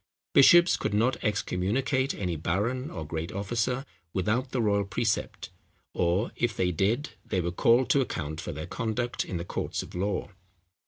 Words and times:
Bishops 0.33 0.77
could 0.77 0.95
not 0.95 1.23
excommunicate 1.23 2.15
any 2.15 2.35
baron 2.35 2.89
or 2.89 3.05
great 3.05 3.31
officer 3.31 3.85
without 4.13 4.49
the 4.49 4.59
royal 4.59 4.83
precept; 4.83 5.51
or 5.93 6.31
if 6.35 6.57
they 6.57 6.71
did, 6.71 7.11
they 7.23 7.39
were 7.39 7.51
called 7.51 7.91
to 7.91 8.01
account 8.01 8.41
for 8.41 8.51
their 8.51 8.65
conduct 8.65 9.23
in 9.23 9.37
the 9.37 9.45
courts 9.45 9.83
of 9.83 9.93
law. 9.93 10.29